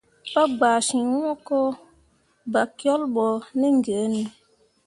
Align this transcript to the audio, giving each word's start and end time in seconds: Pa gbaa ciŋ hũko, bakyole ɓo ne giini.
Pa 0.33 0.41
gbaa 0.55 0.79
ciŋ 0.87 1.05
hũko, 1.15 1.59
bakyole 2.51 3.05
ɓo 3.15 3.25
ne 3.59 3.67
giini. 3.85 4.21